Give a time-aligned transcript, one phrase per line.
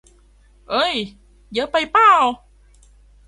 [0.69, 0.95] เอ้ย
[1.53, 2.23] เยอะไปป่าว